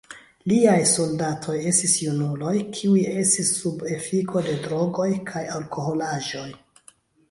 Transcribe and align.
Liaj 0.51 0.77
soldatoj 0.91 1.57
estis 1.73 1.93
junuloj 2.05 2.55
kiuj 2.79 3.05
estis 3.27 3.55
sub 3.61 3.87
efiko 4.01 4.45
de 4.51 4.59
drogoj 4.67 5.11
kaj 5.33 5.49
alkoholaĵoj. 5.63 6.53